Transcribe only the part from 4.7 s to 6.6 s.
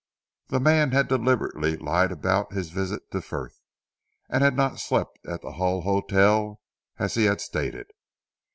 slept at the Hull Hotel,